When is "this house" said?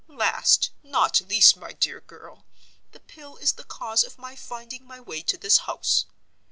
5.37-6.07